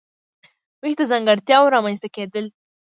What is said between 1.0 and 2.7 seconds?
ځانګړتیاوو رامنځته کیدل دي.